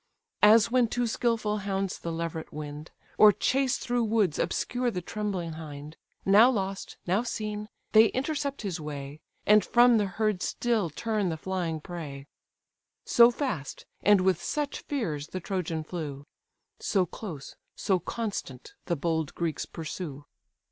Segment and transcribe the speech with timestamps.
[0.41, 5.51] As when two skilful hounds the leveret wind; Or chase through woods obscure the trembling
[5.53, 11.29] hind; Now lost, now seen, they intercept his way, And from the herd still turn
[11.29, 12.25] the flying prey:
[13.05, 16.25] So fast, and with such fears, the Trojan flew;
[16.79, 20.25] So close, so constant, the bold Greeks pursue.